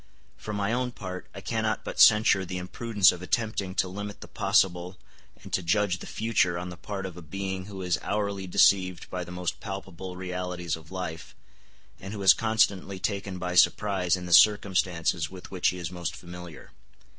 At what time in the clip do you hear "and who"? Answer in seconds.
11.99-12.21